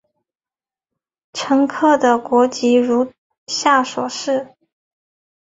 [1.31, 3.13] 乘客的国籍如
[3.45, 4.55] 下所示。